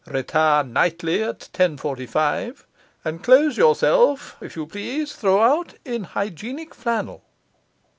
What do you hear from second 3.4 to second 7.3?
yourself (if you please) throughout in hygienic flannel.